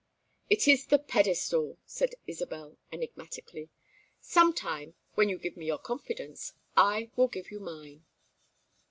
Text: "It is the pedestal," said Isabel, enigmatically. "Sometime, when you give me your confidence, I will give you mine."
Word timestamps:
"It 0.49 0.67
is 0.67 0.87
the 0.87 0.97
pedestal," 0.97 1.77
said 1.85 2.15
Isabel, 2.25 2.79
enigmatically. 2.91 3.69
"Sometime, 4.19 4.95
when 5.13 5.29
you 5.29 5.37
give 5.37 5.55
me 5.55 5.67
your 5.67 5.77
confidence, 5.77 6.53
I 6.75 7.11
will 7.15 7.27
give 7.27 7.51
you 7.51 7.59
mine." 7.59 8.03